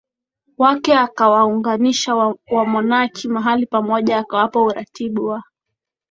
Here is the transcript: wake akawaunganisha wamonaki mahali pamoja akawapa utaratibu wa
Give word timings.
wake 0.57 0.93
akawaunganisha 0.95 2.33
wamonaki 2.51 3.27
mahali 3.27 3.65
pamoja 3.65 4.17
akawapa 4.17 4.61
utaratibu 4.61 5.25
wa 5.25 5.43